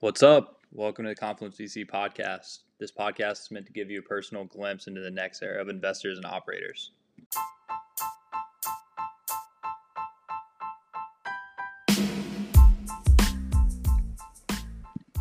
[0.00, 0.60] What's up?
[0.70, 2.60] Welcome to the Confluence VC podcast.
[2.78, 5.68] This podcast is meant to give you a personal glimpse into the next era of
[5.68, 6.92] investors and operators.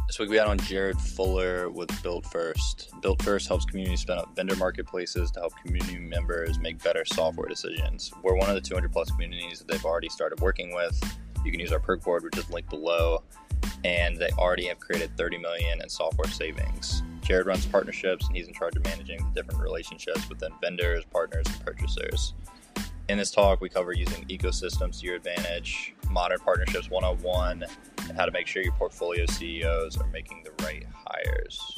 [0.05, 2.91] This week we had on Jared Fuller with Built First.
[3.01, 7.47] Built First helps communities spin up vendor marketplaces to help community members make better software
[7.47, 8.11] decisions.
[8.21, 11.01] We're one of the 200 plus communities that they've already started working with.
[11.43, 13.23] You can use our perk board, which is linked below
[13.87, 17.03] and they already have created 30 million in software savings.
[17.21, 21.45] Jared runs partnerships and he's in charge of managing the different relationships within vendors, partners,
[21.47, 22.33] and purchasers.
[23.07, 27.63] In this talk, we cover using ecosystems to your advantage, modern partnerships 101,
[28.09, 31.77] and how to make sure your portfolio CEOs are making the right hires.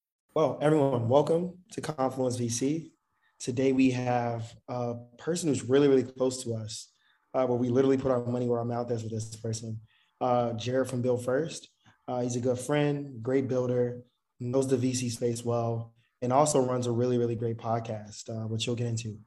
[0.33, 2.91] Well, everyone, welcome to Confluence VC.
[3.37, 6.89] Today we have a person who's really, really close to us,
[7.33, 9.81] uh, where we literally put our money where our mouth is with this person.
[10.21, 11.67] Uh, Jared from Built First.
[12.07, 14.03] Uh, he's a good friend, great builder,
[14.39, 18.65] knows the VC space well, and also runs a really, really great podcast, uh, which
[18.65, 19.17] you'll get into.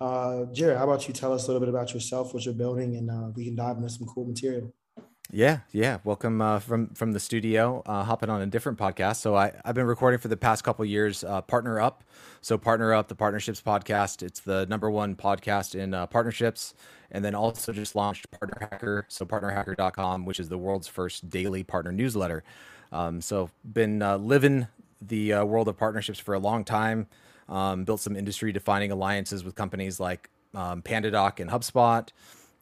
[0.00, 2.96] Uh, Jared, how about you tell us a little bit about yourself, what you're building,
[2.96, 4.74] and uh, we can dive into some cool material.
[5.32, 5.98] Yeah, yeah.
[6.04, 9.16] Welcome uh, from from the studio, uh, hopping on a different podcast.
[9.16, 11.24] So I I've been recording for the past couple years.
[11.24, 12.04] Uh, Partner Up,
[12.42, 14.22] so Partner Up, the partnerships podcast.
[14.22, 16.74] It's the number one podcast in uh, partnerships,
[17.10, 21.64] and then also just launched Partner Hacker, so partnerhacker.com, which is the world's first daily
[21.64, 22.44] partner newsletter.
[22.92, 24.68] Um, so been uh, living
[25.00, 27.06] the uh, world of partnerships for a long time.
[27.48, 32.08] Um, built some industry defining alliances with companies like um, PandaDoc and HubSpot,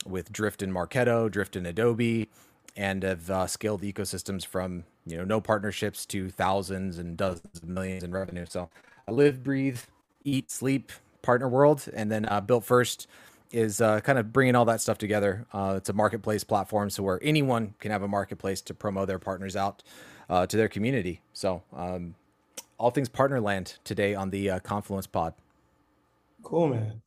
[0.06, 2.28] with Drift and Marketo, Drift and Adobe
[2.76, 7.68] and have uh, scaled ecosystems from you know no partnerships to thousands and dozens of
[7.68, 8.46] millions in revenue.
[8.48, 8.70] So
[9.06, 9.80] I live, breathe,
[10.24, 13.06] eat, sleep partner world, and then uh, Built First
[13.50, 15.46] is uh, kind of bringing all that stuff together.
[15.52, 19.18] Uh, it's a marketplace platform, so where anyone can have a marketplace to promote their
[19.18, 19.82] partners out
[20.30, 21.20] uh, to their community.
[21.32, 22.14] So um,
[22.78, 25.34] all things partner land today on the uh, Confluence Pod.
[26.42, 27.02] Cool, man.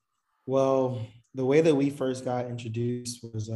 [0.46, 1.02] Well,
[1.34, 3.50] the way that we first got introduced was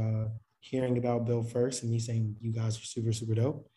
[0.59, 3.70] hearing about Built First and me saying you guys are super, super dope.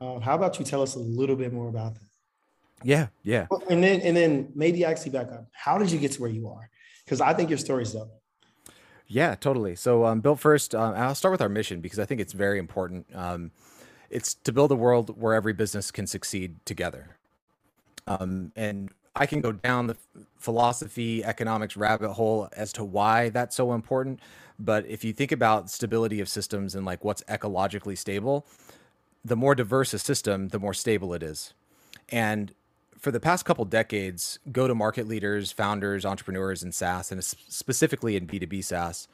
[0.00, 2.02] Um, how about you tell us a little bit more about that?
[2.82, 3.46] Yeah, yeah.
[3.70, 5.46] And then and then maybe actually back up.
[5.52, 6.68] How did you get to where you are?
[7.04, 8.10] Because I think your story's dope.
[9.06, 9.76] Yeah, totally.
[9.76, 12.58] So um, Built First, uh, I'll start with our mission because I think it's very
[12.58, 13.06] important.
[13.14, 13.52] Um,
[14.10, 17.16] it's to build a world where every business can succeed together.
[18.06, 19.96] Um, and I can go down the
[20.38, 24.20] philosophy, economics rabbit hole as to why that's so important.
[24.58, 28.46] But if you think about stability of systems and like what's ecologically stable,
[29.24, 31.54] the more diverse a system, the more stable it is.
[32.08, 32.52] And
[32.98, 38.16] for the past couple decades, go to market leaders, founders, entrepreneurs in SaaS, and specifically
[38.16, 39.08] in B2B SaaS,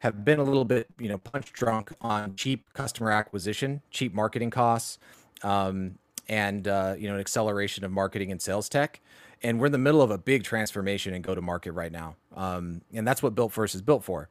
[0.00, 4.50] have been a little bit, you know, punch drunk on cheap customer acquisition, cheap marketing
[4.50, 4.98] costs,
[5.42, 9.00] um, and uh, you know, an acceleration of marketing and sales tech.
[9.44, 12.16] And we're in the middle of a big transformation in go to market right now,
[12.34, 14.28] um, and that's what Built First is built for.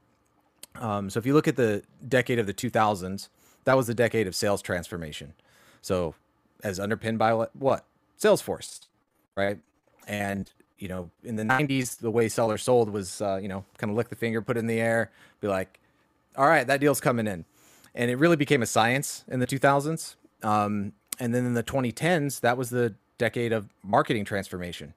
[0.76, 3.30] Um, so if you look at the decade of the 2000s,
[3.64, 5.34] that was the decade of sales transformation.
[5.82, 6.16] So
[6.64, 7.86] as underpinned by what?
[8.20, 8.88] Salesforce,
[9.36, 9.60] right?
[10.08, 10.52] And
[10.84, 13.96] you know, in the 90s, the way sellers sold was, uh, you know, kind of
[13.96, 15.80] lick the finger, put it in the air, be like,
[16.36, 17.46] all right, that deal's coming in.
[17.96, 20.16] And it really became a science in the 2000s.
[20.42, 24.94] Um, and then in the 2010s, that was the decade of marketing transformation.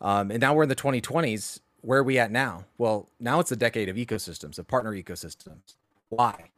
[0.00, 2.64] Um, and now we're in the 2020s where are we at now?
[2.78, 5.76] Well, now it's a decade of ecosystems, of partner ecosystems.
[6.08, 6.50] Why?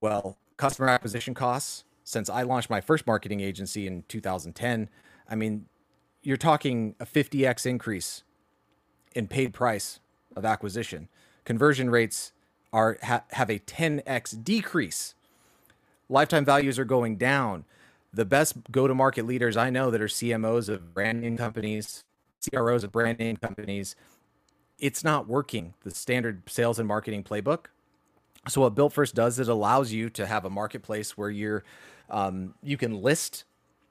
[0.00, 4.88] Well, customer acquisition costs, since I launched my first marketing agency in 2010,
[5.28, 5.66] I mean,
[6.22, 8.22] you're talking a 50x increase
[9.14, 10.00] in paid price
[10.36, 11.08] of acquisition.
[11.44, 12.32] Conversion rates
[12.72, 15.14] are ha- have a 10x decrease.
[16.08, 17.64] Lifetime values are going down.
[18.12, 22.04] The best go-to-market leaders I know that are CMOs of branding companies,
[22.48, 23.96] CROs of brand name companies,
[24.78, 27.66] it's not working the standard sales and marketing playbook.
[28.48, 31.62] So what Built First does, is it allows you to have a marketplace where you're
[32.08, 33.44] um, you can list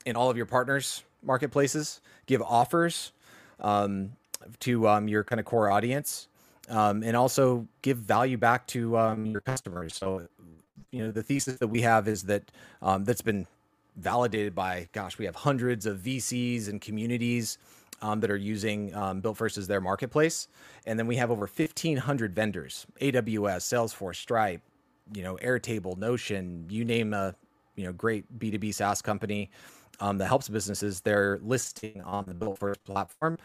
[0.06, 3.12] in all of your partners marketplaces, give offers
[3.60, 4.14] um,
[4.62, 6.28] to um, your kind of core audience,
[6.70, 9.96] um, and also give value back to um, your customers.
[9.96, 10.28] So
[10.92, 13.48] you know the thesis that we have is that um, that's been
[13.96, 17.58] validated by gosh we have hundreds of vcs and communities
[18.02, 20.48] um, that are using um, built first as their marketplace.
[20.86, 24.62] And then we have over 1500 vendors aws salesforce stripe
[25.14, 27.34] you know airtable notion you name a
[27.76, 29.50] you know great b2b saas company
[30.00, 33.38] um, that helps businesses they're listing on the built first platform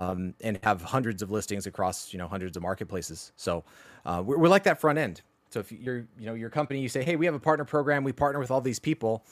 [0.00, 3.32] um, and have hundreds of listings across you know hundreds of marketplaces.
[3.36, 3.64] So
[4.04, 5.22] uh, we're, we're like that front end.
[5.50, 8.04] So if you're you know your company you say hey we have a partner program.
[8.04, 9.24] We partner with all these people.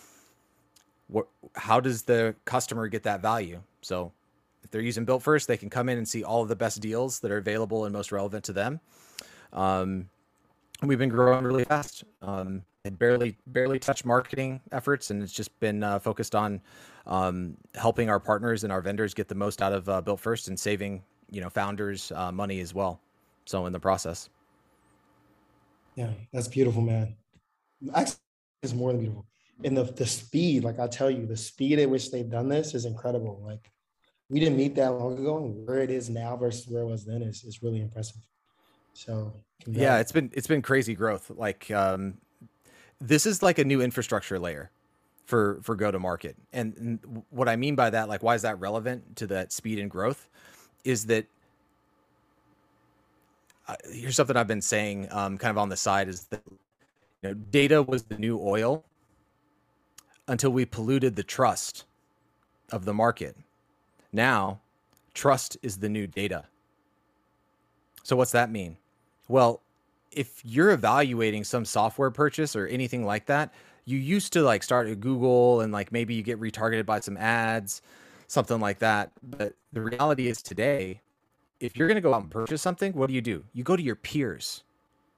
[1.09, 3.63] What how does the customer get that value?
[3.81, 4.13] So
[4.69, 6.83] if they're using built first they can come in and see all of the best
[6.83, 8.81] deals that are available and most relevant to them.
[9.55, 10.11] Um,
[10.83, 15.59] we've been growing really fast um, and barely barely touched marketing efforts and it's just
[15.59, 16.61] been uh, focused on
[17.07, 20.49] um, helping our partners and our vendors get the most out of uh, built first
[20.49, 23.01] and saving you know founders uh, money as well.
[23.47, 24.29] So in the process.
[25.97, 27.17] Yeah that's beautiful man.
[27.95, 28.17] Actually
[28.63, 29.25] it's more than beautiful.
[29.65, 32.75] And the, the speed like i tell you the speed at which they've done this
[32.75, 33.41] is incredible.
[33.43, 33.73] Like
[34.31, 37.05] we didn't meet that long ago and where it is now versus where it was
[37.05, 38.21] then is, is really impressive.
[38.93, 39.33] So
[39.63, 39.83] congrats.
[39.83, 41.31] yeah it's been it's been crazy growth.
[41.31, 42.19] Like um
[43.01, 44.71] this is like a new infrastructure layer
[45.29, 46.99] for for go to market and,
[47.31, 50.29] what i mean by that like why is that relevant to that speed and growth
[50.85, 51.27] is that
[53.69, 57.29] uh, here's something i've been saying um, kind of on the side is that you
[57.29, 58.85] know data was the new oil
[60.29, 61.85] until we polluted the trust
[62.73, 63.37] of the market
[64.13, 64.61] now
[65.15, 66.45] trust is the new data
[68.03, 68.77] so what's that mean
[69.29, 69.61] well
[70.13, 73.53] if you're evaluating some software purchase or anything like that,
[73.85, 77.17] you used to like start at Google and like maybe you get retargeted by some
[77.17, 77.83] ads,
[78.27, 79.13] something like that.
[79.23, 81.01] But the reality is today,
[81.61, 83.45] if you're going to go out and purchase something, what do you do?
[83.53, 84.63] You go to your peers,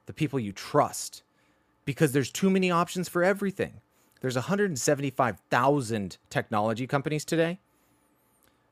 [0.05, 1.23] the people you trust,
[1.85, 3.81] because there's too many options for everything.
[4.21, 7.59] There's 175,000 technology companies today.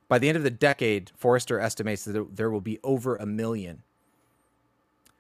[0.09, 3.83] By the end of the decade, Forrester estimates that there will be over a million.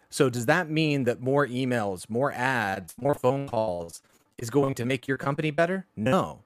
[0.09, 4.01] So does that mean that more emails, more ads, more phone calls
[4.39, 5.85] is going to make your company better?
[5.95, 6.39] No.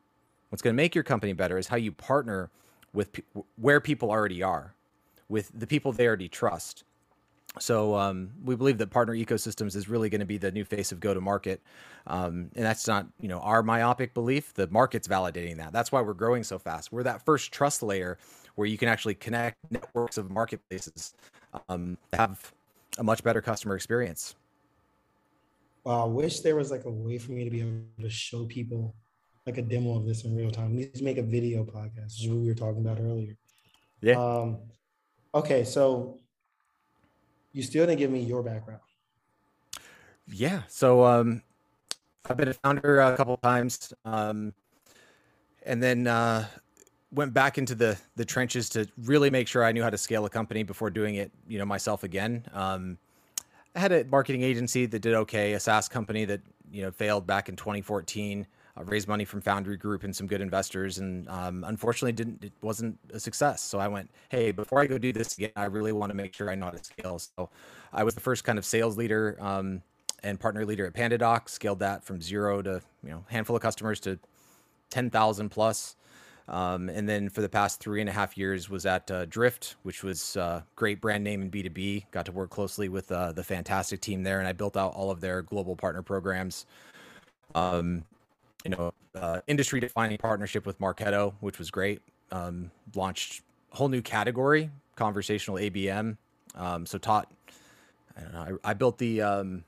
[0.50, 2.52] What's going to make your company better is how you partner
[2.94, 3.24] with pe-
[3.56, 4.76] where people already are,
[5.30, 6.84] with the people they already trust.
[7.60, 10.92] So um, we believe that partner ecosystems is really going to be the new face
[10.92, 11.62] of go-to-market,
[12.08, 14.54] um, and that's not you know our myopic belief.
[14.56, 15.72] The market's validating that.
[15.72, 16.92] That's why we're growing so fast.
[16.92, 18.18] We're that first trust layer
[18.56, 21.14] where you can actually connect networks of marketplaces,
[21.70, 22.52] um, have
[22.98, 24.36] a much better customer experience.
[25.84, 28.46] Wow, I wish there was like a way for me to be able to show
[28.46, 28.96] people
[29.46, 30.72] like a demo of this in real time.
[30.72, 33.36] We need to make a video podcast, which is what we were talking about earlier.
[34.02, 34.16] Yeah.
[34.16, 34.60] Um,
[35.36, 36.20] okay, so
[37.54, 38.82] you still didn't give me your background.
[40.28, 40.64] Yeah.
[40.68, 41.42] So um,
[42.30, 44.54] I've been a founder a couple times, um,
[45.66, 46.48] and then uh,
[47.12, 50.26] went back into the the trenches to really make sure I knew how to scale
[50.26, 52.46] a company before doing it, you know, myself again.
[52.54, 52.98] Um,
[53.76, 56.42] I had a marketing agency that did okay, a SaaS company that
[56.72, 58.48] you know failed back in 2014.
[58.76, 62.54] I raised money from Foundry Group and some good investors, and um, unfortunately, didn't it
[62.62, 63.62] wasn't a success.
[63.62, 66.34] So I went, hey, before I go do this again, I really want to make
[66.34, 67.20] sure I know how to scale.
[67.20, 67.50] So
[67.92, 69.84] I was the first kind of sales leader um,
[70.24, 71.50] and partner leader at PandaDoc.
[71.50, 74.18] Scaled that from zero to you know handful of customers to
[74.90, 75.96] 10,000 plus.
[76.48, 79.76] Um, and then for the past three and a half years was at uh, Drift,
[79.84, 82.06] which was uh, great brand name in B2B.
[82.12, 85.10] Got to work closely with uh, the fantastic team there, and I built out all
[85.10, 86.66] of their global partner programs.
[87.56, 88.04] Um,
[88.64, 92.02] you know, uh, industry defining partnership with Marketo, which was great.
[92.32, 93.42] Um, launched
[93.72, 96.18] a whole new category, conversational ABM.
[96.56, 97.32] Um, so taught,
[98.18, 99.64] I don't know, I, I built the um,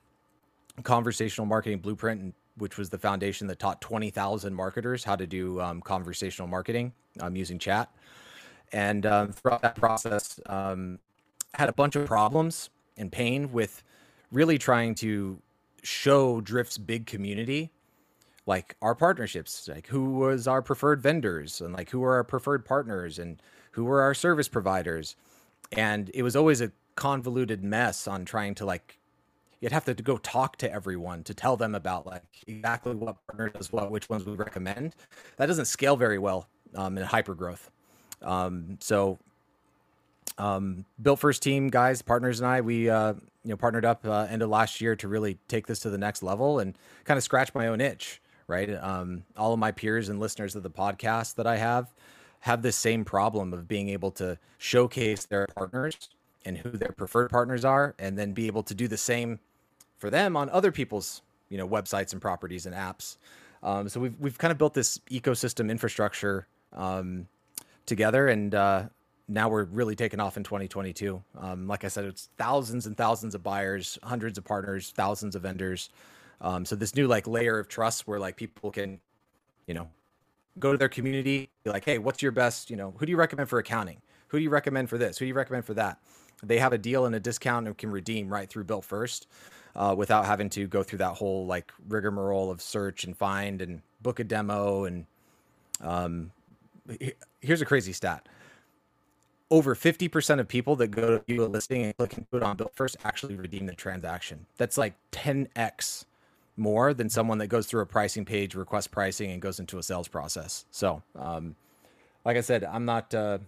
[0.84, 5.82] conversational marketing blueprint which was the foundation that taught 20,000 marketers how to do um,
[5.82, 7.94] conversational marketing um, using chat.
[8.72, 13.84] And um, throughout that process, had a bunch of problems and pain with
[14.32, 15.42] really trying to
[15.84, 17.72] show Drift's big community,
[18.46, 22.66] like our partnerships, like who was our preferred vendors and like who are our preferred
[22.66, 25.16] partners and who were our service providers.
[25.72, 29.00] And it was always a convoluted mess on trying to like
[29.60, 33.50] you'd have to go talk to everyone to tell them about like exactly what partner
[33.50, 34.96] does what, which ones we recommend.
[35.38, 37.72] That doesn't scale very well um, in hyper growth.
[38.22, 39.18] Um, so,
[40.38, 44.28] um, built first team guys, partners, and I, we uh, you know partnered up uh,
[44.30, 47.24] end of last year to really take this to the next level and kind of
[47.24, 48.22] scratch my own itch.
[48.48, 51.92] Right, um, all of my peers and listeners of the podcast that I have
[52.42, 55.98] have this same problem of being able to showcase their partners
[56.46, 59.40] and who their preferred partners are, and then be able to do the same
[59.98, 63.18] for them on other people's you know websites and properties and apps.
[63.64, 67.28] Um, so we've we've kind of built this ecosystem infrastructure um,
[67.86, 68.84] together, and uh,
[69.28, 71.22] now we're really taking off in 2022.
[71.40, 75.42] Um, like I said, it's thousands and thousands of buyers, hundreds of partners, thousands of
[75.42, 75.90] vendors.
[76.42, 79.00] Um, so this new like layer of trust where like people can,
[79.68, 79.90] you know,
[80.60, 83.18] go to their community, be like, hey, what's your best, you know, who do you
[83.18, 84.02] recommend for accounting?
[84.30, 85.18] Who do you recommend for this?
[85.18, 86.00] Who do you recommend for that?
[86.44, 89.28] They have a deal and a discount and can redeem right through Built First
[89.76, 93.82] uh, without having to go through that whole like rigmarole of search and find and
[94.02, 94.86] book a demo.
[94.86, 95.06] And
[95.82, 96.32] um,
[97.42, 98.28] here's a crazy stat
[99.52, 102.58] over 50% of people that go to view a listing and click and put on
[102.58, 104.46] Built First actually redeem the transaction.
[104.58, 106.06] That's like 10x
[106.58, 109.84] more than someone that goes through a pricing page, requests pricing, and goes into a
[109.84, 110.66] sales process.
[110.72, 111.56] So, um,
[112.24, 113.40] like I said, I'm not uh,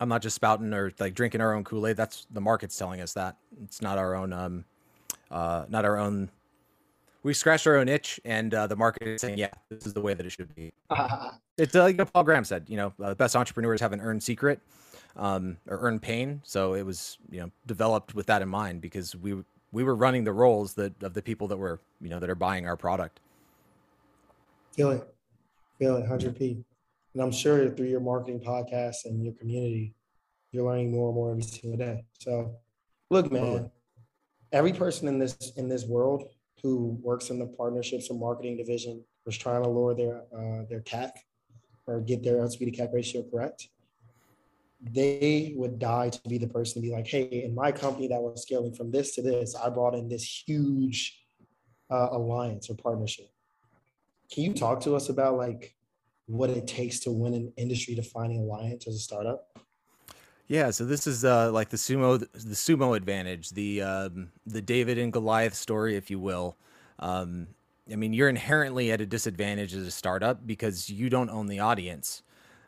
[0.00, 1.96] I'm not just spouting or like drinking our own Kool Aid.
[1.96, 4.64] That's the market's telling us that it's not our own um,
[5.30, 6.30] uh, not our own.
[7.22, 10.00] We scratched our own itch, and uh, the market is saying, "Yeah, this is the
[10.00, 10.72] way that it should be."
[11.58, 14.22] it's uh, like Paul Graham said, you know, uh, the best entrepreneurs have an earned
[14.22, 14.60] secret
[15.16, 16.40] um, or earned pain.
[16.44, 20.24] So it was, you know, developed with that in mind because we we were running
[20.24, 23.20] the roles that of the people that were you know that are buying our product.
[24.72, 25.14] Feel it,
[25.78, 26.64] feel it, hundred p.
[27.14, 29.94] And I'm sure through your marketing podcast and your community,
[30.52, 32.04] you're learning more and more every single day.
[32.18, 32.56] So,
[33.10, 33.70] look, man,
[34.52, 36.24] every person in this in this world
[36.62, 40.80] who works in the partnerships or marketing division was trying to lower their uh, their
[40.80, 41.10] CAC
[41.86, 43.68] or get their LTV to CAC ratio correct
[44.92, 48.20] they would die to be the person to be like, hey, in my company that
[48.20, 51.20] was scaling from this to this, I brought in this huge
[51.90, 53.28] uh, alliance or partnership.
[54.32, 55.74] Can you talk to us about like
[56.26, 59.58] what it takes to win an industry defining alliance as a startup?
[60.48, 64.96] Yeah, so this is uh, like the sumo the sumo advantage, the um, the David
[64.98, 66.56] and Goliath story, if you will.
[67.00, 67.48] Um,
[67.90, 71.60] I mean, you're inherently at a disadvantage as a startup because you don't own the
[71.60, 72.22] audience.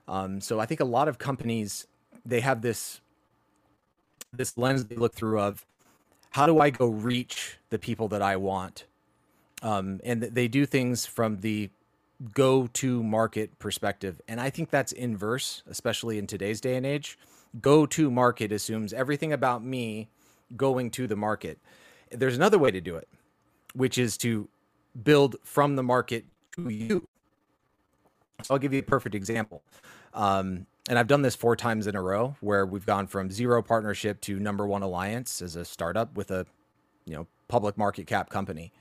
[0.09, 1.87] Um, so I think a lot of companies
[2.29, 3.01] they have this
[4.33, 5.65] this lens they look through of
[6.31, 8.85] how do I go reach the people that I want,
[9.63, 11.71] um, and they do things from the
[12.35, 17.19] go to market perspective, and I think that's inverse, especially in today's day and age.
[17.63, 20.09] Go to market assumes everything about me
[20.57, 21.59] going to the market.
[22.11, 23.09] There's another way to do it,
[23.73, 24.49] which is to
[25.03, 27.07] build from the market to you.
[28.43, 29.63] So I'll give you a perfect example.
[30.13, 33.63] Um, and I've done this four times in a row where we've gone from zero
[33.63, 36.47] partnership to number one alliance as a startup with a,
[37.05, 38.73] you know, public market cap company.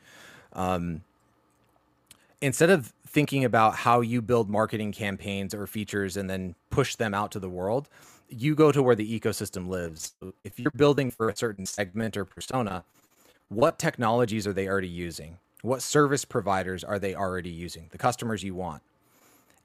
[0.54, 1.04] Um,
[2.42, 7.14] instead of thinking about how you build marketing campaigns or features and then push them
[7.14, 7.90] out to the world,
[8.30, 10.14] you go to where the ecosystem lives.
[10.46, 12.86] If you're building for a certain segment or persona,
[13.50, 15.40] what technologies are they already using?
[15.62, 17.88] What service providers are they already using?
[17.92, 18.82] The customers you want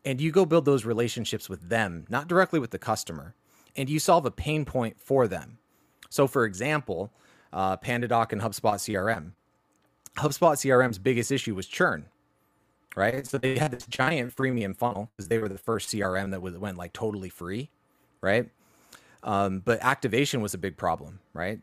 [0.05, 3.35] and you go build those relationships with them, not directly with the customer,
[3.77, 5.59] and you solve a pain point for them.
[6.11, 7.13] So, for example,
[7.53, 9.33] uh, PandaDoc and HubSpot CRM.
[10.17, 12.07] HubSpot CRM's biggest issue was churn,
[12.97, 13.27] right?
[13.27, 16.57] So they had this giant freemium funnel because they were the first CRM that was,
[16.59, 17.71] went like totally free,
[18.21, 18.51] right?
[19.23, 21.61] Um, but activation was a big problem, right?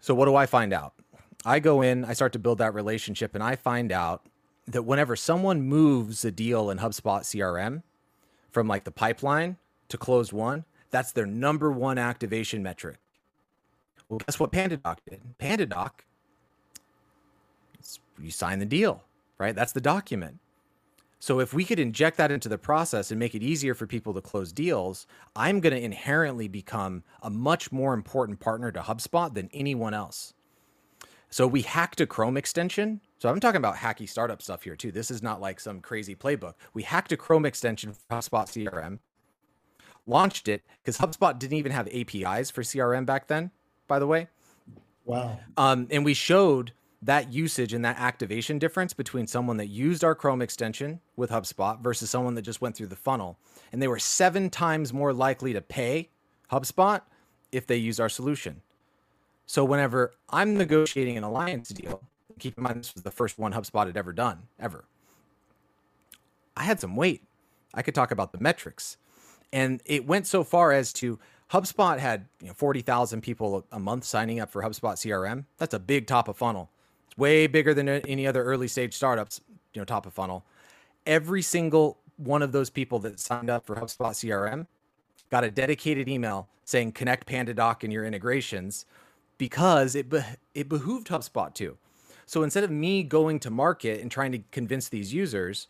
[0.00, 0.92] So what do I find out?
[1.46, 4.26] I go in, I start to build that relationship, and I find out
[4.66, 7.82] that whenever someone moves a deal in HubSpot CRM
[8.50, 9.56] from like the pipeline
[9.88, 12.98] to closed won, that's their number one activation metric.
[14.08, 15.20] Well, guess what PandaDoc did?
[15.38, 15.90] PandaDoc,
[18.20, 19.02] you sign the deal,
[19.38, 19.54] right?
[19.54, 20.38] That's the document.
[21.18, 24.12] So if we could inject that into the process and make it easier for people
[24.12, 29.32] to close deals, I'm going to inherently become a much more important partner to HubSpot
[29.32, 30.34] than anyone else.
[31.30, 34.92] So we hacked a Chrome extension so I'm talking about hacky startup stuff here too.
[34.92, 36.56] This is not like some crazy playbook.
[36.74, 38.98] We hacked a Chrome extension for HubSpot CRM,
[40.06, 43.50] launched it because HubSpot didn't even have APIs for CRM back then,
[43.88, 44.28] by the way.
[45.06, 45.40] Wow.
[45.56, 50.14] Um, and we showed that usage and that activation difference between someone that used our
[50.14, 53.38] Chrome extension with HubSpot versus someone that just went through the funnel.
[53.72, 56.10] And they were seven times more likely to pay
[56.52, 57.00] HubSpot
[57.52, 58.60] if they used our solution.
[59.46, 62.02] So whenever I'm negotiating an alliance deal,
[62.38, 64.84] keep in mind this was the first one HubSpot had ever done, ever.
[66.56, 67.22] I had some weight.
[67.72, 68.96] I could talk about the metrics.
[69.52, 71.18] And it went so far as to
[71.52, 75.44] HubSpot had you know, 40,000 people a month signing up for HubSpot CRM.
[75.58, 76.70] That's a big top of funnel.
[77.08, 79.40] It's way bigger than any other early stage startups,
[79.72, 80.44] you know, top of funnel.
[81.06, 84.66] Every single one of those people that signed up for HubSpot CRM
[85.30, 88.86] got a dedicated email saying connect PandaDoc in your integrations
[89.38, 90.22] because it be-
[90.54, 91.76] it behooved HubSpot to.
[92.26, 95.68] So instead of me going to market and trying to convince these users,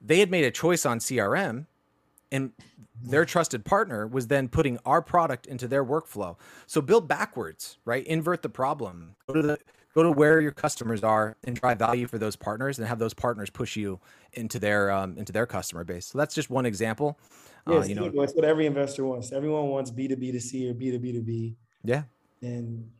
[0.00, 1.66] they had made a choice on CRM
[2.32, 2.52] and
[3.02, 6.36] their trusted partner was then putting our product into their workflow.
[6.66, 8.06] So build backwards, right?
[8.06, 9.16] Invert the problem.
[9.26, 9.58] Go to the
[9.94, 13.14] go to where your customers are and drive value for those partners and have those
[13.14, 13.98] partners push you
[14.34, 16.06] into their um, into their customer base.
[16.06, 17.18] So that's just one example.
[17.66, 19.32] Yes, uh, you know, it's what every investor wants.
[19.32, 21.56] Everyone wants B to B to C or B to B to B.
[21.84, 22.02] Yeah.
[22.42, 22.90] And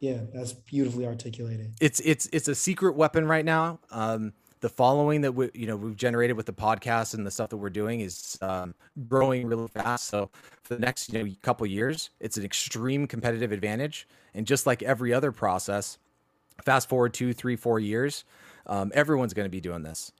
[0.00, 1.74] yeah, that's beautifully articulated.
[1.80, 3.78] It's it's it's a secret weapon right now.
[3.90, 7.50] Um, the following that we you know we've generated with the podcast and the stuff
[7.50, 8.74] that we're doing is um,
[9.08, 10.06] growing really fast.
[10.06, 10.30] So
[10.62, 14.08] for the next you know couple years, it's an extreme competitive advantage.
[14.34, 15.98] And just like every other process,
[16.64, 18.24] fast forward two, three, four years,
[18.66, 20.12] um, everyone's going to be doing this.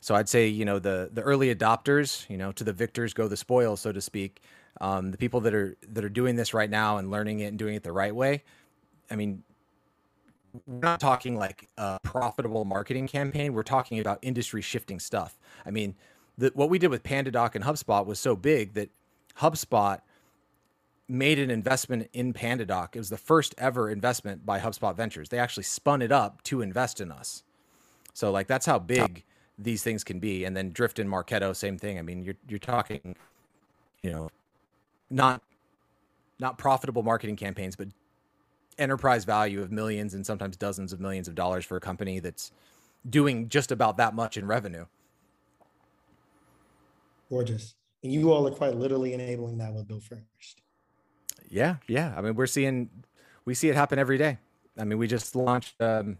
[0.00, 3.28] So I'd say you know the the early adopters, you know, to the victors go
[3.28, 4.42] the spoils, so to speak.
[4.80, 7.58] Um, the people that are that are doing this right now and learning it and
[7.58, 8.42] doing it the right way.
[9.10, 9.42] I mean,
[10.66, 13.52] we're not talking like a profitable marketing campaign.
[13.52, 15.38] We're talking about industry shifting stuff.
[15.66, 15.94] I mean,
[16.36, 18.90] the, what we did with PandaDoc and HubSpot was so big that
[19.38, 20.00] HubSpot
[21.08, 22.94] made an investment in PandaDoc.
[22.94, 25.28] It was the first ever investment by HubSpot Ventures.
[25.30, 27.42] They actually spun it up to invest in us.
[28.12, 29.24] So like that's how big
[29.58, 30.44] these things can be.
[30.44, 31.98] And then Drift and Marketo, same thing.
[31.98, 33.16] I mean, you're you're talking,
[34.02, 34.30] you know,
[35.10, 35.42] not
[36.38, 37.88] not profitable marketing campaigns, but
[38.78, 42.52] enterprise value of millions and sometimes dozens of millions of dollars for a company that's
[43.08, 44.86] doing just about that much in revenue.
[47.30, 47.74] Gorgeous.
[48.02, 50.62] And you all are quite literally enabling that with Built First.
[51.48, 52.14] Yeah, yeah.
[52.16, 52.90] I mean, we're seeing
[53.44, 54.38] we see it happen every day.
[54.78, 56.18] I mean, we just launched um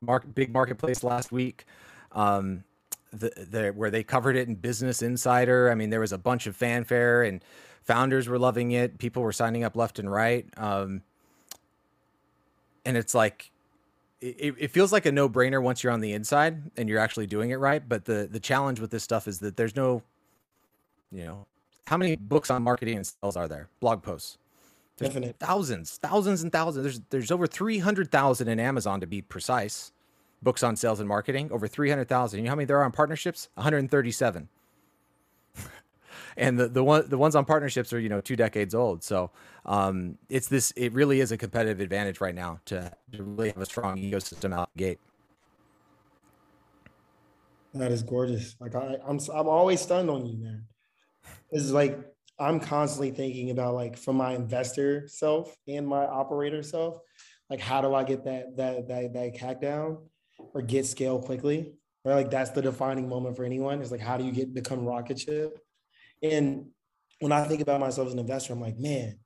[0.00, 1.64] mark big marketplace last week.
[2.12, 2.64] Um
[3.12, 5.70] the, the where they covered it in Business Insider.
[5.70, 7.42] I mean, there was a bunch of fanfare and
[7.88, 8.98] founders were loving it.
[8.98, 10.46] People were signing up left and right.
[10.58, 11.02] Um,
[12.88, 13.52] and it's like
[14.20, 17.50] it, it feels like a no-brainer once you're on the inside and you're actually doing
[17.50, 20.02] it right but the the challenge with this stuff is that there's no
[21.12, 21.46] you know
[21.86, 23.68] how many books on marketing and sales are there?
[23.80, 24.36] Blog posts.
[24.98, 25.36] There's Definite.
[25.38, 26.82] thousands thousands and thousands.
[26.82, 29.92] There's there's over 300,000 in Amazon to be precise
[30.42, 31.50] books on sales and marketing.
[31.52, 33.48] Over 300,000 you know how many there are on partnerships?
[33.54, 34.48] 137
[36.38, 39.02] and the the one the ones on partnerships are you know two decades old.
[39.02, 39.30] So
[39.66, 40.72] um, it's this.
[40.76, 44.54] It really is a competitive advantage right now to, to really have a strong ecosystem
[44.54, 45.00] out the gate.
[47.74, 48.56] That is gorgeous.
[48.60, 50.64] Like I, I'm I'm always stunned on you, man.
[51.50, 51.98] It's like
[52.38, 57.00] I'm constantly thinking about like from my investor self and my operator self,
[57.50, 59.98] like how do I get that that that that hack down
[60.54, 61.74] or get scale quickly?
[62.04, 62.14] Right?
[62.14, 63.82] Like that's the defining moment for anyone.
[63.82, 65.58] Is like how do you get become rocket ship?
[66.22, 66.66] And
[67.20, 69.18] when I think about myself as an investor, I'm like, man,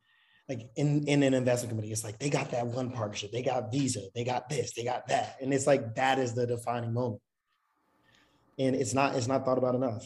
[0.48, 3.70] like in, in an investment committee, it's like they got that one partnership, they got
[3.70, 5.36] Visa, they got this, they got that.
[5.40, 7.22] And it's like that is the defining moment.
[8.58, 10.04] And it's not, it's not thought about enough.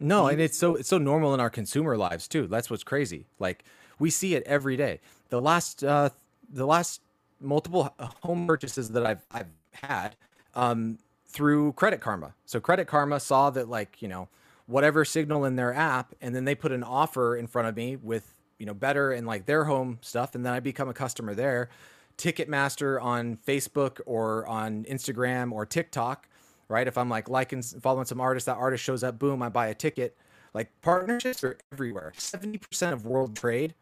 [0.00, 2.46] No, and it's so it's so normal in our consumer lives too.
[2.46, 3.26] That's what's crazy.
[3.38, 3.64] Like
[3.98, 5.00] we see it every day.
[5.28, 6.10] The last uh
[6.52, 7.00] the last
[7.40, 10.14] multiple home purchases that I've I've had
[10.54, 12.32] um through Credit Karma.
[12.46, 14.28] So Credit Karma saw that like, you know,
[14.68, 17.96] whatever signal in their app and then they put an offer in front of me
[17.96, 21.34] with you know better and like their home stuff and then i become a customer
[21.34, 21.70] there.
[22.18, 26.28] Ticketmaster on facebook or on instagram or tiktok
[26.68, 26.86] right?
[26.86, 29.74] If i'm like liking following some artist that artist shows up boom i buy a
[29.74, 30.16] ticket.
[30.54, 32.12] Like partnerships are everywhere.
[32.16, 33.74] 70% of world trade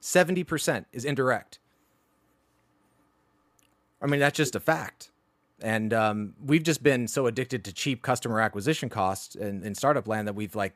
[0.00, 1.58] 70% is indirect.
[4.00, 5.10] I mean that's just a fact
[5.62, 10.08] and um, we've just been so addicted to cheap customer acquisition costs in, in startup
[10.08, 10.74] land that we've like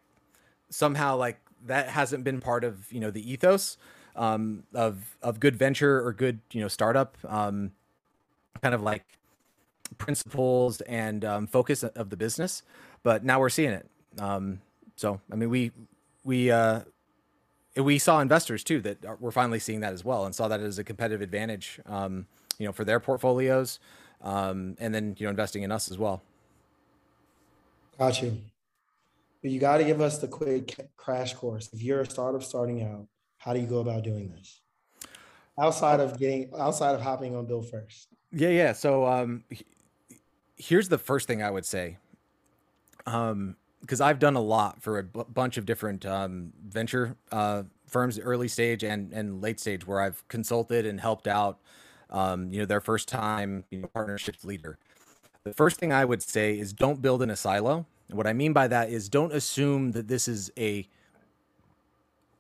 [0.71, 3.77] somehow like that hasn't been part of you know the ethos
[4.17, 7.73] um, of of good venture or good you know startup um,
[8.63, 9.05] kind of like
[9.97, 12.63] principles and um, focus of the business.
[13.03, 13.89] But now we're seeing it.
[14.19, 14.61] Um,
[14.97, 15.73] so I mean, we
[16.25, 16.81] we uh,
[17.77, 20.79] we saw investors too that were finally seeing that as well and saw that as
[20.79, 21.81] a competitive advantage.
[21.87, 22.27] Um,
[22.59, 23.79] you know, for their portfolios
[24.23, 26.23] um, and then you know investing in us as well.
[27.99, 28.39] Got you.
[29.43, 31.71] But you got to give us the quick crash course.
[31.73, 33.07] If you're a startup starting out,
[33.39, 34.61] how do you go about doing this?
[35.59, 38.09] Outside of getting, outside of hopping on Built First.
[38.33, 38.73] Yeah, yeah.
[38.73, 39.45] So um,
[40.57, 41.99] here's the first thing I would say.
[43.07, 47.63] Um, because I've done a lot for a b- bunch of different um, venture uh,
[47.87, 51.59] firms, early stage and and late stage, where I've consulted and helped out
[52.11, 54.79] um, you know, their first time you know, partnerships leader.
[55.45, 57.87] The first thing I would say is don't build in a silo.
[58.11, 60.87] what I mean by that is don't assume that this is a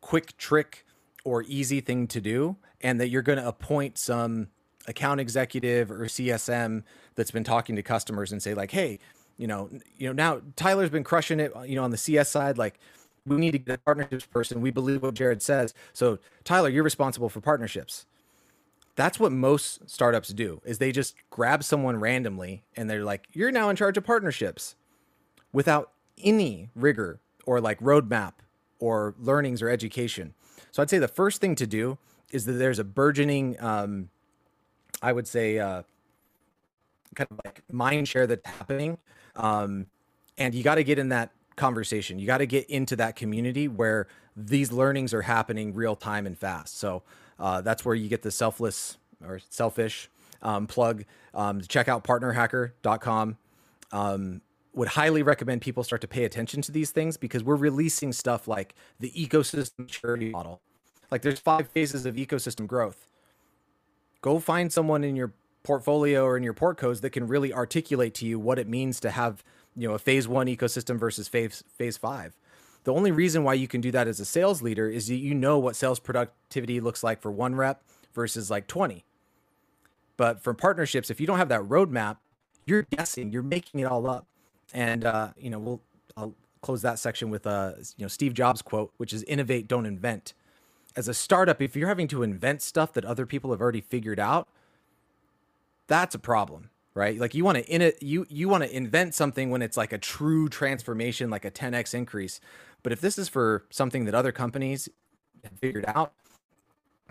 [0.01, 0.85] quick trick
[1.25, 4.49] or easy thing to do and that you're going to appoint some
[4.87, 6.83] account executive or CSM
[7.15, 8.99] that's been talking to customers and say like, hey,
[9.37, 12.59] you know, you know, now Tyler's been crushing it, you know, on the CS side,
[12.59, 12.79] like
[13.27, 14.61] we need to get a partnerships person.
[14.61, 15.75] We believe what Jared says.
[15.93, 18.07] So Tyler, you're responsible for partnerships.
[18.99, 23.53] That's what most startups do is they just grab someone randomly and they're like, you're
[23.53, 24.75] now in charge of partnerships
[25.53, 28.33] without any rigor or like roadmap
[28.81, 30.35] or learnings or education.
[30.73, 31.97] So I'd say the first thing to do
[32.33, 34.09] is that there's a burgeoning, um,
[35.01, 35.85] I would say, uh,
[37.15, 38.99] kind of like mind share that's happening.
[39.37, 39.87] Um,
[40.39, 42.19] and you got to get in that conversation.
[42.19, 46.37] You got to get into that community where these learnings are happening real time and
[46.37, 46.81] fast.
[46.81, 47.05] So
[47.39, 50.11] uh, that's where you get the selfless or selfish
[50.43, 51.05] um, plug.
[51.35, 53.37] Um, check out partnerhacker.com.
[53.93, 54.43] Um,
[54.75, 58.47] would highly recommend people start to pay attention to these things because we're releasing stuff
[58.47, 60.61] like the ecosystem maturity model.
[61.11, 63.07] Like there's five phases of ecosystem growth.
[64.21, 68.27] Go find someone in your portfolio or in your portcos that can really articulate to
[68.27, 69.43] you what it means to have
[69.77, 72.37] you know a phase one ecosystem versus phase phase five.
[72.89, 75.35] The only reason why you can do that as a sales leader is that you
[75.35, 77.83] know what sales productivity looks like for one rep
[78.15, 79.05] versus like 20.
[80.17, 82.17] But for partnerships, if you don't have that roadmap,
[82.65, 84.27] you're guessing, you're making it all up.
[84.73, 85.83] And uh, you know, we'll
[86.17, 89.85] I'll close that section with uh, you know, Steve Jobs quote, which is innovate, don't
[89.85, 90.33] invent.
[90.97, 94.19] As a startup, if you're having to invent stuff that other people have already figured
[94.19, 94.49] out,
[95.89, 97.21] that's a problem right?
[97.21, 99.93] Like you want to in it, you you want to invent something when it's like
[99.93, 102.41] a true transformation, like a 10x increase.
[102.83, 104.89] But if this is for something that other companies
[105.45, 106.13] have figured out,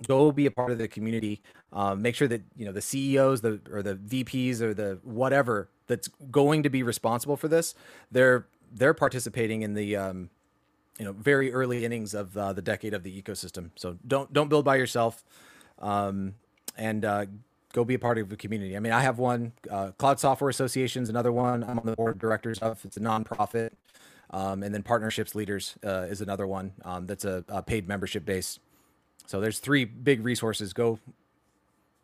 [0.06, 1.42] go be a part of the community.
[1.74, 5.70] Um, make sure that you know the CEOs, the or the VPs or the whatever
[5.88, 7.76] that's going to be responsible for this.
[8.12, 10.30] They're they're participating in the um,
[10.98, 13.72] you know very early innings of uh, the decade of the ecosystem.
[13.76, 15.24] So don't don't build by yourself.
[15.80, 16.36] Um,
[16.76, 17.26] and uh,
[17.74, 18.76] go be a part of the community.
[18.76, 19.52] I mean, I have one.
[19.70, 21.64] Uh, Cloud Software Association is another one.
[21.64, 22.84] I'm on the board of directors of.
[22.86, 23.72] It's a nonprofit,
[24.32, 26.74] um, and then Partnerships Leaders uh, is another one.
[26.84, 28.60] Um, that's a, a, paid membership base.
[29.26, 30.74] So there's three big resources.
[30.74, 31.00] Go,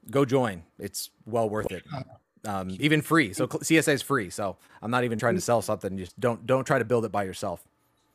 [0.10, 0.64] go join.
[0.80, 1.84] It's well worth it.
[2.46, 3.34] Um, even free.
[3.34, 4.30] So CSA is free.
[4.30, 5.98] So I'm not even trying to sell something.
[5.98, 7.64] Just don't don't try to build it by yourself.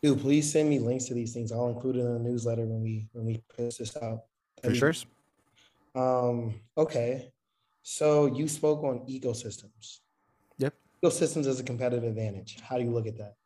[0.03, 1.51] Dude, please send me links to these things.
[1.51, 4.25] I'll include it in the newsletter when we when we post this out.
[4.63, 4.95] For sure.
[5.95, 7.33] Um, okay.
[7.83, 10.01] So you spoke on ecosystems.
[10.59, 10.75] Yep.
[11.03, 12.59] Ecosystems as a competitive advantage.
[12.61, 13.37] How do you look at that?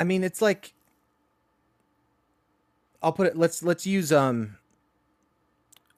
[0.00, 0.72] I mean, it's like
[3.02, 4.56] I'll put it let's let's use um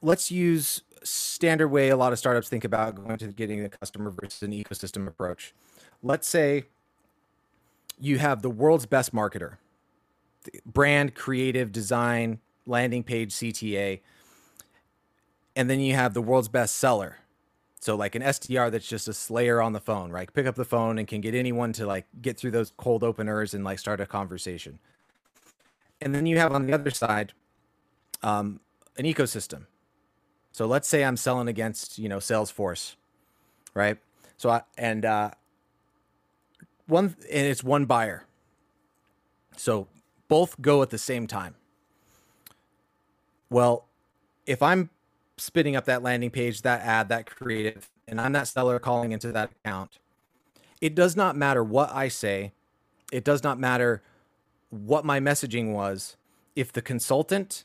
[0.03, 4.11] let's use standard way a lot of startups think about going to getting a customer
[4.11, 5.55] versus an ecosystem approach.
[6.03, 6.65] Let's say
[8.01, 9.59] you have the world's best marketer,
[10.67, 14.01] brand, creative, design, landing page, CTA
[15.55, 17.19] and then you have the world's best seller.
[17.83, 20.33] So like an SDR that's just a slayer on the phone, right?
[20.33, 23.55] Pick up the phone and can get anyone to like get through those cold openers
[23.55, 24.79] and like start a conversation.
[26.01, 27.33] And then you have on the other side
[28.23, 28.61] um,
[28.97, 29.67] an ecosystem.
[30.53, 32.95] So let's say I'm selling against, you know, Salesforce,
[33.75, 33.99] right?
[34.37, 35.33] So I and uh,
[36.87, 38.27] one and it's one buyer.
[39.57, 39.89] So
[40.29, 41.57] both go at the same time.
[43.51, 43.89] Well,
[44.47, 44.91] if I'm
[45.43, 49.33] spitting up that landing page, that ad, that creative, and I'm that seller calling into
[49.33, 49.99] that account,
[50.81, 52.53] it does not matter what I say.
[53.13, 54.03] It does not matter
[54.71, 56.17] what my messaging was.
[56.55, 57.65] If the consultant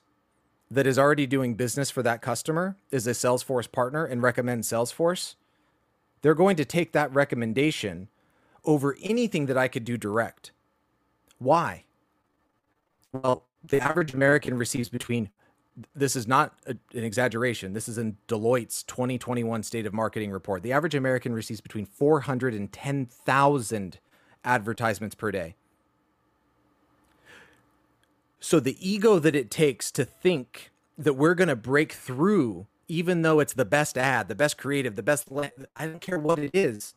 [0.69, 5.35] that is already doing business for that customer is a Salesforce partner and recommends Salesforce,
[6.21, 8.09] they're going to take that recommendation
[8.65, 10.51] over anything that I could do direct.
[11.37, 11.85] Why?
[13.11, 15.29] Well, the average American receives between
[15.95, 17.73] this is not a, an exaggeration.
[17.73, 20.63] This is in Deloitte's 2021 State of Marketing report.
[20.63, 23.99] The average American receives between 400 and 10,000
[24.43, 25.55] advertisements per day.
[28.39, 33.21] So the ego that it takes to think that we're going to break through, even
[33.21, 35.27] though it's the best ad, the best creative, the best,
[35.75, 36.93] I don't care what it is.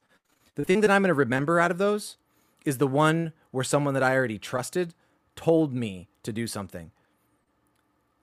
[0.54, 2.16] The thing that I'm going to remember out of those
[2.64, 4.94] is the one where someone that I already trusted
[5.34, 6.92] told me to do something.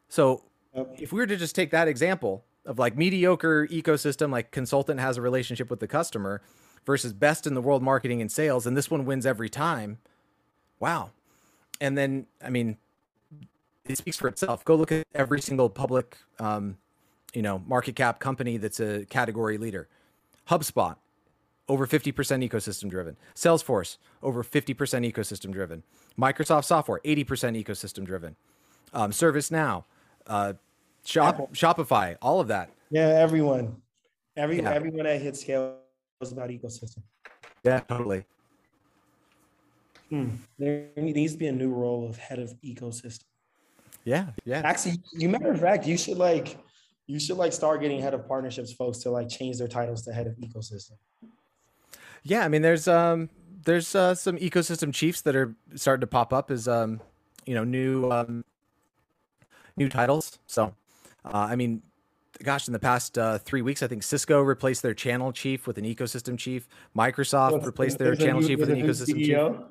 [0.09, 0.43] So
[0.97, 5.17] if we were to just take that example of like mediocre ecosystem, like consultant has
[5.17, 6.41] a relationship with the customer
[6.85, 9.97] versus best in the world marketing and sales, and this one wins every time.
[10.79, 11.11] Wow.
[11.81, 12.77] And then, I mean,
[13.85, 14.63] it speaks for itself.
[14.65, 16.77] Go look at every single public, um,
[17.33, 19.87] you know, market cap company that's a category leader.
[20.49, 20.95] HubSpot,
[21.67, 22.13] over 50%
[22.47, 23.17] ecosystem driven.
[23.35, 24.75] Salesforce, over 50%
[25.11, 25.83] ecosystem driven.
[26.17, 28.35] Microsoft Software, 80% ecosystem driven.
[28.93, 29.83] Um, ServiceNow,
[30.27, 30.53] uh,
[31.05, 31.49] Shop, Apple.
[31.53, 32.69] Shopify, all of that.
[32.89, 33.77] Yeah, everyone,
[34.35, 34.73] every yeah.
[34.73, 35.77] everyone that hits scale
[36.21, 37.01] is about ecosystem.
[37.63, 38.25] Yeah, totally.
[40.09, 40.29] Hmm.
[40.57, 43.23] There needs to be a new role of head of ecosystem.
[44.03, 44.61] Yeah, yeah.
[44.63, 46.57] Actually, you matter of fact, you should like
[47.07, 50.13] you should like start getting head of partnerships folks to like change their titles to
[50.13, 50.93] head of ecosystem.
[52.23, 53.29] Yeah, I mean, there's um
[53.65, 57.01] there's uh, some ecosystem chiefs that are starting to pop up as um
[57.45, 58.45] you know new um
[59.77, 60.39] new titles.
[60.47, 60.75] So,
[61.23, 61.81] uh, I mean,
[62.43, 65.77] gosh, in the past uh, three weeks, I think Cisco replaced their channel chief with
[65.77, 66.67] an ecosystem chief.
[66.95, 69.69] Microsoft replaced their channel new, chief with an ecosystem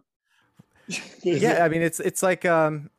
[0.89, 1.03] chief.
[1.23, 2.91] yeah, I mean, it's it's like um,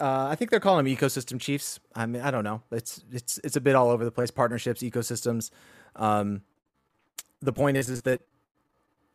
[0.00, 1.78] uh, I think they're calling them ecosystem chiefs.
[1.94, 2.62] I mean, I don't know.
[2.70, 4.30] It's it's it's a bit all over the place.
[4.30, 5.50] Partnerships, ecosystems.
[5.94, 6.42] Um,
[7.40, 8.22] the point is, is that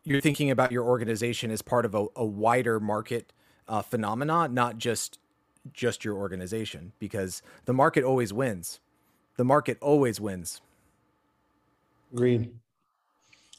[0.03, 3.33] you're thinking about your organization as part of a, a wider market
[3.67, 5.19] uh, phenomena, not just
[5.73, 8.79] just your organization, because the market always wins.
[9.37, 10.61] The market always wins.
[12.13, 12.51] Agreed.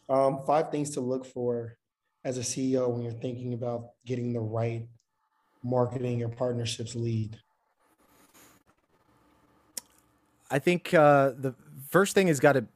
[0.08, 1.76] Um, five things to look for
[2.24, 4.86] as a CEO when you're thinking about getting the right
[5.62, 7.38] marketing or partnerships lead?
[10.50, 11.54] I think uh, the
[11.88, 12.66] first thing has got to,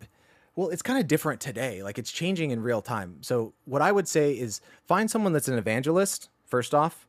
[0.54, 1.82] well, it's kind of different today.
[1.82, 3.18] Like it's changing in real time.
[3.20, 7.05] So what I would say is find someone that's an evangelist first off,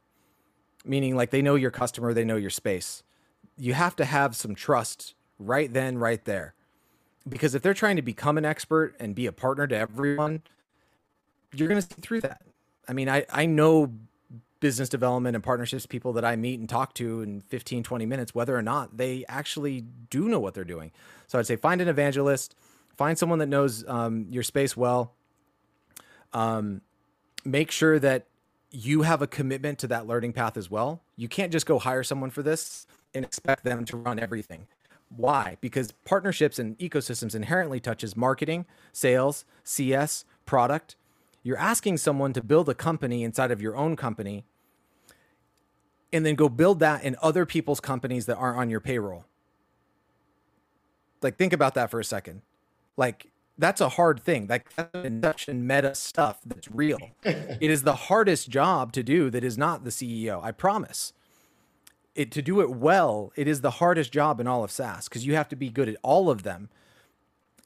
[0.86, 3.04] meaning like they know your customer, they know your space.
[3.58, 6.54] You have to have some trust right then, right there.
[7.28, 10.44] Because if they're trying to become an expert and be a partner to everyone,
[11.54, 12.42] you're going to see through that.
[12.88, 13.94] I mean, I, I know
[14.60, 18.34] business development and partnerships people that I meet and talk to in 15, 20 minutes,
[18.34, 20.92] whether or not they actually do know what they're doing.
[21.28, 22.56] So I'd say find an evangelist,
[22.96, 25.14] find someone that knows um, your space well.
[26.34, 26.82] Um,
[27.46, 28.28] make sure that
[28.72, 31.02] you have a commitment to that learning path as well.
[31.16, 34.68] You can't just go hire someone for this and expect them to run everything.
[35.16, 35.58] Why?
[35.62, 40.96] Because partnerships and ecosystems inherently touches marketing, sales, CS, product,
[41.44, 44.44] you're asking someone to build a company inside of your own company
[46.12, 49.26] and then go build that in other people's companies that aren't on your payroll.
[51.22, 52.42] Like, think about that for a second.
[52.96, 54.48] Like, that's a hard thing.
[54.48, 57.00] Like, induction meta stuff that's real.
[57.24, 60.44] it is the hardest job to do that is not the CEO.
[60.44, 61.14] I promise.
[62.16, 65.26] It to do it well, it is the hardest job in all of SaaS because
[65.26, 66.70] you have to be good at all of them.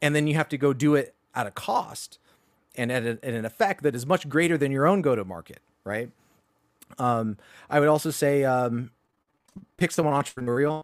[0.01, 2.19] And then you have to go do it at a cost
[2.75, 5.23] and at, a, at an effect that is much greater than your own go to
[5.23, 6.09] market, right?
[6.97, 7.37] Um,
[7.69, 8.91] I would also say um,
[9.77, 10.83] pick someone entrepreneurial,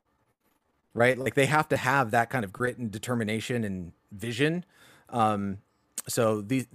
[0.93, 1.17] right?
[1.17, 4.65] Like they have to have that kind of grit and determination and vision.
[5.09, 5.59] Um,
[6.07, 6.67] so these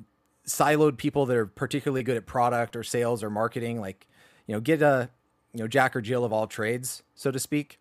[0.46, 4.06] siloed people that are particularly good at product or sales or marketing, like
[4.46, 5.10] you know, get a
[5.52, 7.78] you know Jack or Jill of all trades, so to speak,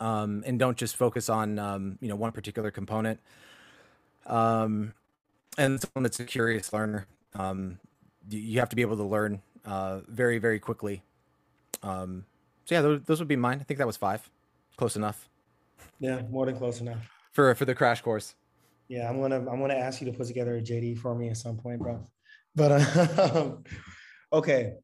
[0.00, 3.20] um, and don't just focus on um, you know one particular component.
[4.26, 4.94] Um,
[5.58, 7.06] and someone that's a curious learner.
[7.34, 7.78] Um,
[8.30, 11.02] you have to be able to learn uh, very, very quickly.
[11.82, 12.24] Um,
[12.64, 13.58] so yeah, those, those, would be mine.
[13.60, 14.30] I think that was five,
[14.76, 15.28] close enough.
[15.98, 16.98] Yeah, more than close enough
[17.32, 18.34] for for the crash course.
[18.92, 21.38] Yeah, I'm gonna I'm gonna ask you to put together a JD for me at
[21.38, 22.06] some point, bro.
[22.54, 23.52] But uh,
[24.34, 24.74] okay,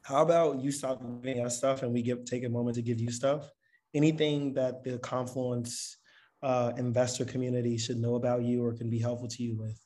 [0.00, 2.98] how about you stop giving us stuff and we give take a moment to give
[2.98, 3.50] you stuff?
[3.92, 5.98] Anything that the Confluence
[6.42, 9.78] uh, investor community should know about you or can be helpful to you with?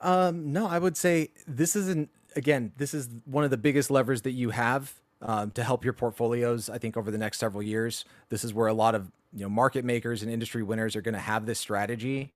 [0.00, 4.22] Um, no, I would say this isn't, again, this is one of the biggest levers
[4.22, 4.92] that you have
[5.24, 6.70] um, to help your portfolios.
[6.70, 9.48] I think over the next several years, this is where a lot of you know
[9.48, 12.32] market makers and industry winners are going to have this strategy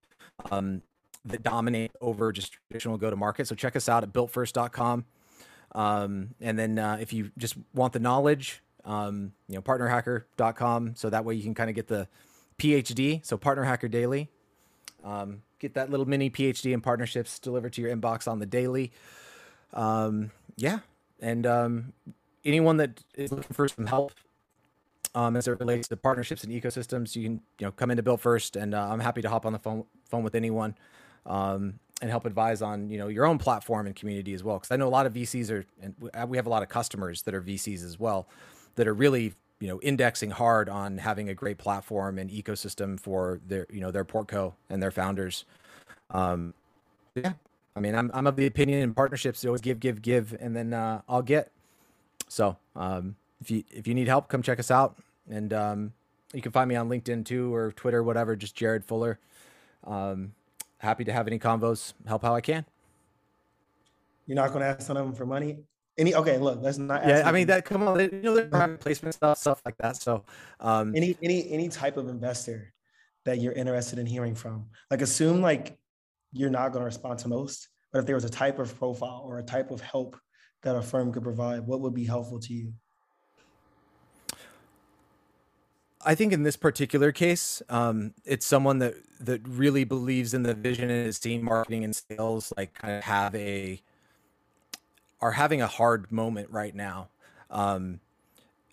[0.51, 0.83] um,
[1.25, 3.47] that dominate over just traditional go to market.
[3.47, 5.05] So check us out at builtfirst.com.
[5.75, 10.95] Um, and then uh, if you just want the knowledge, um, you know, partnerhacker.com.
[10.97, 12.09] So that way you can kind of get the
[12.59, 14.29] PhD, so Partner Hacker Daily.
[15.05, 18.91] Um, get that little mini PhD in partnerships delivered to your inbox on the daily.
[19.73, 20.81] Um, yeah,
[21.21, 21.93] and um,
[22.45, 24.13] anyone that is looking for some help
[25.15, 28.21] um, as it relates to partnerships and ecosystems, you can you know come into Built
[28.21, 30.75] First, and uh, I'm happy to hop on the phone phone with anyone
[31.27, 34.59] um, and help advise on you know your own platform and community as well.
[34.59, 35.95] Because I know a lot of VCs are, and
[36.29, 38.29] we have a lot of customers that are VCs as well,
[38.77, 43.41] that are really you know indexing hard on having a great platform and ecosystem for
[43.47, 45.45] their you know their portco and their founders
[46.11, 46.55] um
[47.15, 47.33] yeah
[47.75, 50.73] i mean i'm, I'm of the opinion in partnerships always give give give and then
[50.73, 51.51] uh, i'll get
[52.29, 54.97] so um if you if you need help come check us out
[55.31, 55.93] and um
[56.33, 59.19] you can find me on linkedin too or twitter whatever just jared fuller
[59.85, 60.33] um
[60.79, 62.65] happy to have any convos help how i can
[64.27, 65.59] you're not going to ask some of them for money
[65.99, 67.05] Any okay, look, let's not.
[67.05, 67.65] Yeah, I mean that.
[67.65, 69.97] Come on, you know, private placement stuff, stuff like that.
[69.97, 70.23] So,
[70.61, 72.73] um, any any any type of investor
[73.25, 75.77] that you're interested in hearing from, like assume like
[76.33, 79.25] you're not going to respond to most, but if there was a type of profile
[79.27, 80.17] or a type of help
[80.63, 82.73] that a firm could provide, what would be helpful to you?
[86.05, 90.55] I think in this particular case, um, it's someone that that really believes in the
[90.55, 93.83] vision and is seeing marketing and sales like kind of have a
[95.21, 97.09] are having a hard moment right now.
[97.51, 98.01] Um,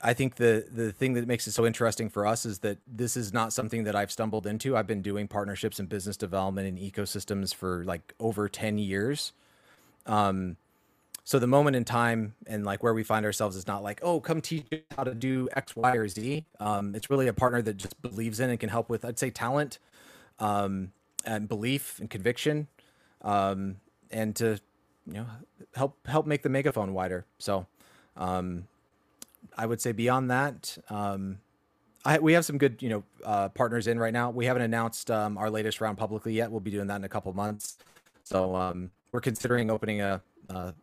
[0.02, 3.18] I think the the thing that makes it so interesting for us is that this
[3.18, 4.78] is not something that I've stumbled into.
[4.78, 9.34] I've been doing partnerships and business development and ecosystems for like over 10 years.
[10.06, 10.58] Um,
[11.28, 14.20] so the moment in time and like where we find ourselves is not like, oh,
[14.20, 16.46] come teach how to do X, Y, or Z.
[16.60, 19.32] Um, it's really a partner that just believes in and can help with, I'd say,
[19.32, 19.80] talent
[20.38, 20.92] um,
[21.26, 22.68] and belief and conviction,
[23.24, 23.78] um,
[24.12, 24.60] and to
[25.08, 25.26] you know
[25.74, 27.26] help help make the megaphone wider.
[27.40, 27.66] So
[28.16, 28.68] um,
[29.58, 30.78] I would say beyond that.
[30.92, 31.40] Um,
[32.08, 34.30] I, we have some good, you know, uh, partners in right now.
[34.30, 36.52] We haven't announced um, our latest round publicly yet.
[36.52, 37.80] We'll be doing that in a couple months.
[38.22, 40.76] So we're considering opening a, a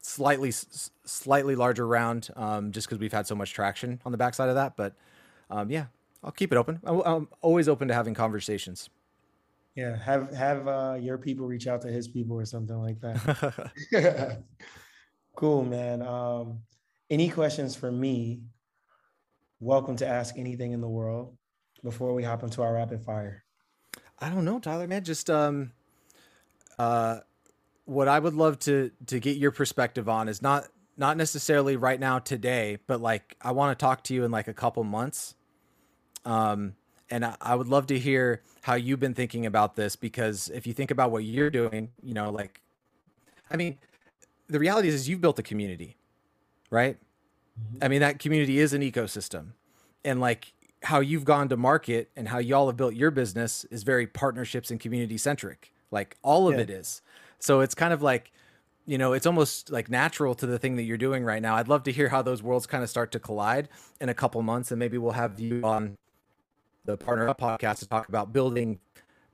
[0.00, 4.48] slightly slightly larger round um, just because we've had so much traction on the backside
[4.48, 4.76] of that.
[4.76, 4.94] But
[5.50, 5.86] um, yeah,
[6.22, 6.80] I'll keep it open.
[6.84, 8.90] I'm always open to having conversations.
[9.74, 14.42] Yeah, have have uh, your people reach out to his people or something like that.
[15.36, 16.02] cool, man.
[16.02, 16.60] Um,
[17.10, 18.42] any questions for me?
[19.60, 21.36] Welcome to ask anything in the world
[21.82, 23.44] before we hop into our rapid fire.
[24.20, 25.04] I don't know, Tyler, man.
[25.04, 25.72] Just um,
[26.78, 27.20] uh,
[27.88, 31.98] what I would love to to get your perspective on is not not necessarily right
[31.98, 35.34] now today, but like I want to talk to you in like a couple months.
[36.24, 36.74] Um,
[37.08, 40.66] and I, I would love to hear how you've been thinking about this because if
[40.66, 42.60] you think about what you're doing, you know, like,
[43.50, 43.78] I mean,
[44.48, 45.96] the reality is, is you've built a community,
[46.68, 46.98] right?
[47.58, 47.84] Mm-hmm.
[47.84, 49.52] I mean, that community is an ecosystem,
[50.04, 53.82] and like how you've gone to market and how y'all have built your business is
[53.82, 55.72] very partnerships and community centric.
[55.90, 56.62] Like all of yeah.
[56.62, 57.00] it is.
[57.38, 58.32] So it's kind of like,
[58.86, 61.56] you know, it's almost like natural to the thing that you're doing right now.
[61.56, 63.68] I'd love to hear how those worlds kind of start to collide
[64.00, 65.96] in a couple months, and maybe we'll have you on
[66.84, 68.80] the Partner Up podcast to talk about building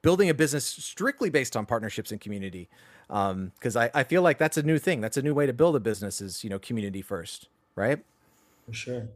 [0.03, 2.69] building a business strictly based on partnerships and community.
[3.09, 5.01] Because um, I, I feel like that's a new thing.
[5.01, 8.05] That's a new way to build a business is you know community first, right?
[8.67, 9.09] For sure.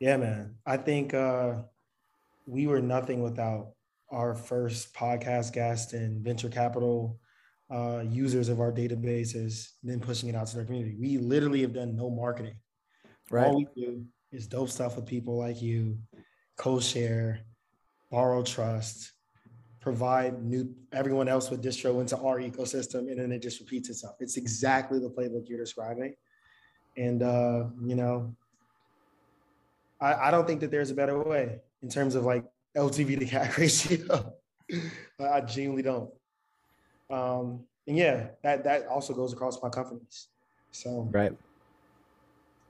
[0.00, 0.56] Yeah, man.
[0.66, 1.54] I think uh,
[2.46, 3.68] we were nothing without
[4.10, 7.18] our first podcast guest and venture capital
[7.74, 10.96] uh, users of our databases, then pushing it out to their community.
[10.98, 12.54] We literally have done no marketing.
[13.30, 13.46] Right.
[13.46, 15.98] All we do is dope stuff with people like you,
[16.56, 17.40] co-share,
[18.10, 19.12] borrow trust,
[19.80, 24.14] provide new everyone else with distro into our ecosystem, and then it just repeats itself.
[24.20, 26.14] It's exactly the playbook you're describing.
[26.96, 28.36] And uh, you know,
[30.00, 32.44] I, I don't think that there's a better way in terms of like
[32.76, 34.32] LTV to CAC ratio.
[35.20, 36.10] I genuinely don't.
[37.10, 40.28] Um, and yeah, that that also goes across my companies.
[40.70, 41.32] So right.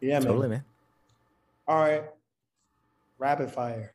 [0.01, 0.29] Yeah, man.
[0.29, 0.64] Totally, man.
[1.66, 2.05] All right.
[3.18, 3.92] Rapid fire.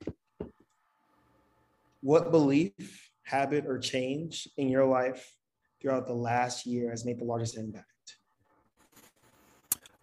[2.01, 5.35] What belief, habit, or change in your life
[5.81, 7.85] throughout the last year has made the largest impact?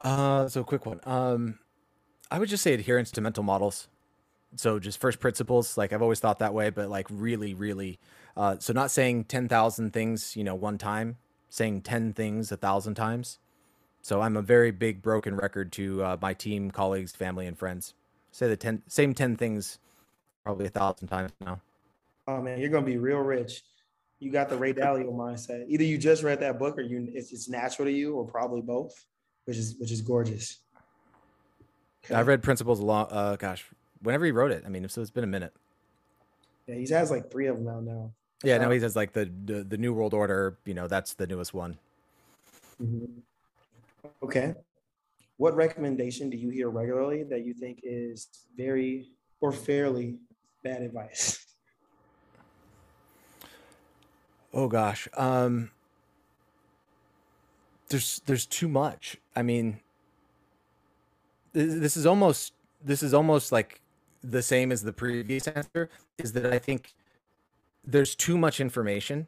[0.03, 1.01] Uh, so quick one.
[1.05, 1.59] Um,
[2.31, 3.89] I would just say adherence to mental models.
[4.57, 5.77] So just first principles.
[5.77, 7.99] Like I've always thought that way, but like really, really
[8.37, 11.17] uh, so not saying 10,000 things, you know, one time,
[11.49, 13.39] saying 10 things a thousand times.
[14.03, 17.95] So I'm a very big broken record to uh, my team, colleagues, family, and friends.
[18.31, 19.79] Say the 10, same 10 things
[20.45, 21.61] probably a thousand times now.
[22.29, 23.63] Oh man, you're gonna be real rich.
[24.19, 25.65] You got the Ray Dalio mindset.
[25.69, 28.63] Either you just read that book, or you it's, it's natural to you, or probably
[28.63, 28.93] both,
[29.45, 30.59] which is which is gorgeous.
[32.05, 32.15] Okay.
[32.15, 33.13] I read Principles a lot.
[33.13, 33.67] Uh, gosh,
[34.03, 34.65] whenever he wrote it.
[34.65, 35.53] I mean, so it's been a minute.
[36.67, 38.13] Yeah, he has like three of them out now.
[38.47, 40.57] Yeah, now he says like the, the, the New World Order.
[40.65, 41.79] You know, that's the newest one.
[42.81, 43.07] Mm-hmm.
[44.23, 44.55] Okay.
[45.37, 50.19] What recommendation do you hear regularly that you think is very or fairly
[50.63, 51.43] bad advice?
[54.55, 55.71] Oh gosh, um,
[57.91, 59.19] there's there's too much.
[59.35, 59.81] I mean,
[61.53, 63.83] this is almost this is almost like
[64.25, 65.91] the same as the previous answer.
[66.17, 66.95] Is that I think
[67.87, 69.27] there's too much information.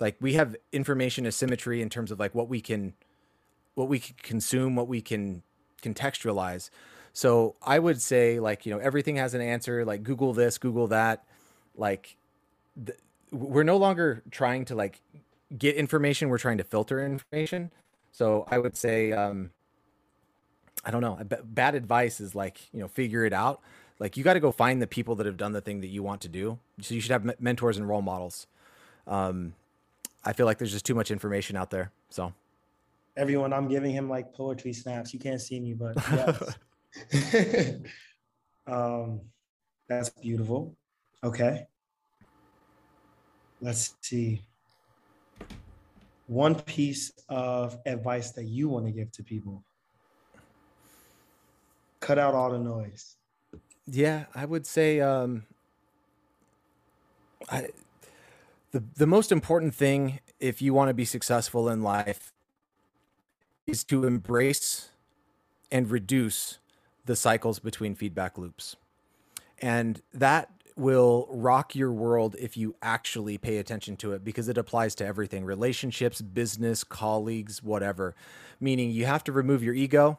[0.00, 2.94] Like we have information asymmetry in terms of like what we can
[3.74, 5.42] what we can consume, what we can
[5.82, 6.70] contextualize.
[7.12, 10.88] So I would say like, you know, everything has an answer, like Google this, Google
[10.88, 11.24] that.
[11.76, 12.16] Like
[13.30, 15.00] we're no longer trying to like
[15.56, 17.70] get information, we're trying to filter information.
[18.12, 19.50] So I would say, um,
[20.84, 21.18] I don't know.
[21.44, 23.60] Bad advice is like you know figure it out.
[23.98, 26.02] Like you got to go find the people that have done the thing that you
[26.02, 26.58] want to do.
[26.80, 28.46] So you should have mentors and role models.
[29.06, 29.54] Um,
[30.24, 31.92] I feel like there's just too much information out there.
[32.10, 32.32] So
[33.16, 35.12] everyone, I'm giving him like poetry snaps.
[35.12, 35.96] You can't see me, but
[37.12, 37.76] yes.
[38.66, 39.20] um,
[39.88, 40.74] that's beautiful.
[41.22, 41.66] Okay.
[43.60, 44.42] Let's see.
[46.26, 49.62] One piece of advice that you want to give to people.
[52.00, 53.16] Cut out all the noise.
[53.86, 55.44] Yeah, I would say um
[57.50, 57.68] I
[58.72, 62.32] the the most important thing if you want to be successful in life
[63.66, 64.90] is to embrace
[65.72, 66.58] and reduce
[67.06, 68.76] the cycles between feedback loops.
[69.60, 74.58] And that will rock your world if you actually pay attention to it because it
[74.58, 78.14] applies to everything relationships, business, colleagues, whatever.
[78.60, 80.18] Meaning you have to remove your ego.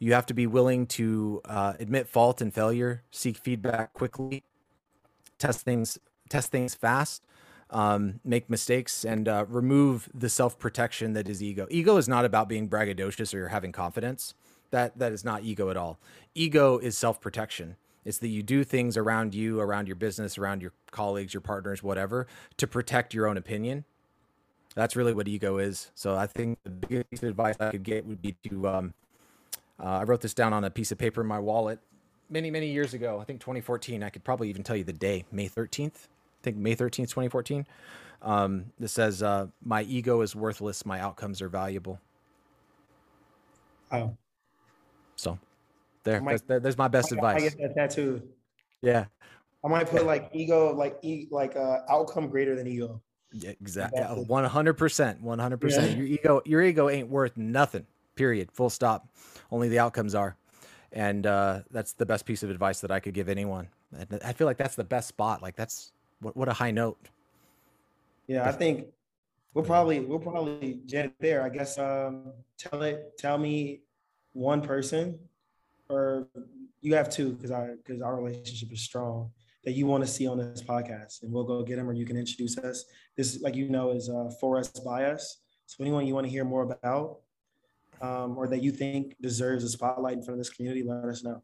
[0.00, 4.42] You have to be willing to uh, admit fault and failure, seek feedback quickly,
[5.38, 5.98] test things,
[6.30, 7.22] test things fast,
[7.68, 11.66] um, make mistakes, and uh, remove the self protection that is ego.
[11.70, 14.32] Ego is not about being braggadocious or having confidence.
[14.70, 16.00] That that is not ego at all.
[16.34, 17.76] Ego is self protection.
[18.02, 21.82] It's that you do things around you, around your business, around your colleagues, your partners,
[21.82, 22.26] whatever,
[22.56, 23.84] to protect your own opinion.
[24.74, 25.90] That's really what ego is.
[25.94, 28.66] So I think the biggest advice I could get would be to.
[28.66, 28.94] Um,
[29.82, 31.78] uh, I wrote this down on a piece of paper in my wallet
[32.28, 33.18] many, many years ago.
[33.20, 34.02] I think 2014.
[34.02, 35.94] I could probably even tell you the day, May 13th.
[35.94, 37.66] I think May 13th, 2014.
[38.22, 40.84] Um, this says, uh, "My ego is worthless.
[40.84, 42.00] My outcomes are valuable."
[43.90, 44.14] Oh.
[45.16, 45.38] So
[46.04, 47.36] there, might, there's my best advice.
[47.36, 48.22] I get that tattoo.
[48.82, 49.06] Yeah.
[49.64, 53.00] I might put like ego, like e, like uh, outcome greater than ego.
[53.32, 54.00] Yeah, exactly.
[54.24, 55.20] One hundred percent.
[55.22, 55.96] One hundred percent.
[55.96, 57.86] Your ego, your ego ain't worth nothing.
[58.20, 58.52] Period.
[58.52, 59.08] Full stop.
[59.50, 60.36] Only the outcomes are,
[60.92, 63.68] and uh, that's the best piece of advice that I could give anyone.
[64.22, 65.40] I feel like that's the best spot.
[65.40, 66.98] Like that's what what a high note.
[68.26, 68.88] Yeah, I think
[69.54, 71.42] we'll probably we'll probably get there.
[71.42, 73.16] I guess um, tell it.
[73.16, 73.80] Tell me
[74.34, 75.18] one person
[75.88, 76.28] or
[76.82, 79.30] you have two because I because our relationship is strong
[79.64, 82.04] that you want to see on this podcast, and we'll go get them, or you
[82.04, 82.84] can introduce us.
[83.16, 85.38] This, like you know, is uh, for us by us.
[85.66, 87.18] So anyone you want to hear more about,
[88.00, 91.22] um, or that you think deserves a spotlight in front of this community, let us
[91.22, 91.42] know.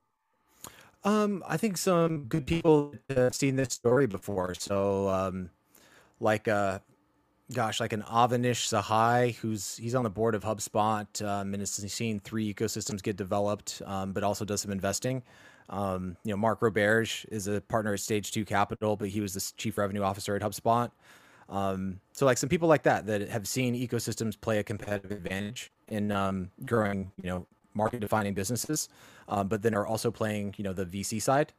[1.05, 4.55] Um, I think some good people have seen this story before.
[4.55, 5.51] So, um,
[6.19, 6.81] like uh,
[7.53, 11.71] gosh, like an Avanish Sahai, who's he's on the board of HubSpot um, and has
[11.71, 15.23] seen three ecosystems get developed, um, but also does some investing.
[15.69, 19.35] Um, you know, Mark Roberge is a partner at Stage Two Capital, but he was
[19.35, 20.91] the chief revenue officer at HubSpot.
[21.49, 25.71] Um, so, like some people like that that have seen ecosystems play a competitive advantage
[25.89, 28.89] in um, growing, you know, market-defining businesses,
[29.29, 31.53] um, but then are also playing, you know, the VC side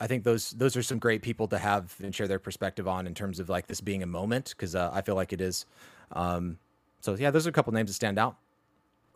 [0.00, 3.06] I think those those are some great people to have and share their perspective on
[3.06, 5.66] in terms of like this being a moment because uh, I feel like it is.
[6.12, 6.58] Um,
[7.00, 8.36] so yeah, those are a couple names that stand out.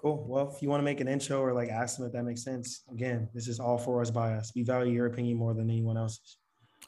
[0.01, 0.25] Cool.
[0.29, 2.43] Well, if you want to make an intro or like ask them if that makes
[2.43, 4.53] sense, again, this is all for us by us.
[4.55, 6.39] We value your opinion more than anyone else's.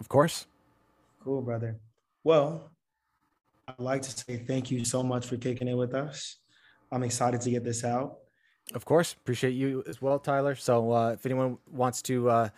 [0.01, 0.47] Of course.
[1.23, 1.79] Cool, brother.
[2.25, 2.73] Well,
[3.67, 6.37] I'd like to say thank you so much for kicking it with us.
[6.93, 8.19] I'm excited to get this out.
[8.75, 9.13] Of course.
[9.15, 10.55] Appreciate you as well, Tyler.
[10.55, 12.49] So uh, if anyone wants to uh,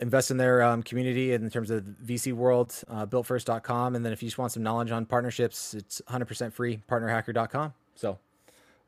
[0.00, 3.96] invest in their um, community in terms of VC world, uh, builtfirst.com.
[3.96, 7.74] And then if you just want some knowledge on partnerships, it's 100% free, partnerhacker.com.
[7.94, 8.18] So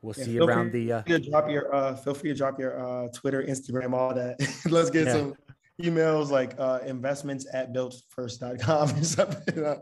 [0.01, 0.93] we'll yeah, see you around the.
[0.93, 4.39] Uh, drop your, uh, feel free to drop your uh, Twitter, Instagram, all that.
[4.69, 5.13] Let's get yeah.
[5.13, 5.35] some
[5.81, 9.81] emails like uh, investments at builtfirst.com or something.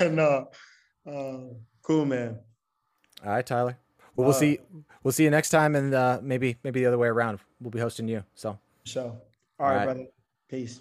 [0.00, 0.44] and uh,
[1.82, 2.38] cool, man.
[3.24, 3.76] All right, Tyler.
[4.16, 4.58] Well, we'll uh, see.
[5.02, 7.38] We'll see you next time, and uh, maybe maybe the other way around.
[7.60, 8.24] We'll be hosting you.
[8.34, 8.58] So.
[8.84, 9.02] So.
[9.02, 9.20] All,
[9.60, 10.06] all right, right, brother.
[10.48, 10.80] Peace.